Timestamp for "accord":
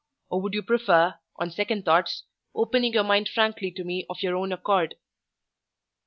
4.51-4.95